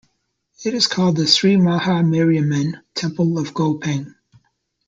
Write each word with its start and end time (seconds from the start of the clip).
It 0.65 0.73
is 0.73 0.87
called 0.87 1.15
the 1.17 1.27
Sri 1.27 1.57
Maha 1.57 2.01
Mariamman 2.01 2.81
Temple 2.95 3.37
of 3.37 3.53
Gopeng. 3.53 4.15